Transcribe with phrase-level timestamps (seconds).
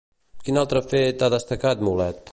[0.47, 2.29] Quin altre fet ha destacat Mulet?